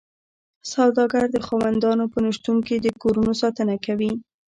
سوداګر 0.73 1.25
د 1.31 1.37
خاوندانو 1.47 2.05
په 2.13 2.17
نشتون 2.25 2.57
کې 2.67 2.75
د 2.79 2.87
کورونو 3.01 3.33
ساتنه 3.41 3.75
کوي 3.85 4.11